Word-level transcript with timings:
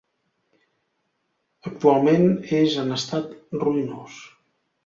Actualment 1.71 2.25
és 2.63 2.79
en 2.85 2.97
estat 2.99 3.37
ruïnós. 3.67 4.19